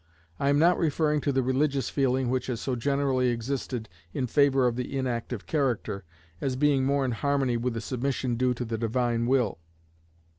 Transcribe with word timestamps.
I 0.39 0.49
am 0.49 0.57
not 0.57 0.79
referring 0.79 1.21
to 1.21 1.31
the 1.31 1.43
religious 1.43 1.91
feeling 1.91 2.31
which 2.31 2.47
has 2.47 2.59
so 2.59 2.75
generally 2.75 3.27
existed 3.29 3.87
in 4.15 4.25
favor 4.25 4.65
of 4.65 4.75
the 4.75 4.97
inactive 4.97 5.45
character, 5.45 6.05
as 6.41 6.55
being 6.55 6.85
more 6.85 7.05
in 7.05 7.11
harmony 7.11 7.55
with 7.55 7.75
the 7.75 7.81
submission 7.81 8.35
due 8.35 8.55
to 8.55 8.65
the 8.65 8.79
divine 8.79 9.27
will. 9.27 9.59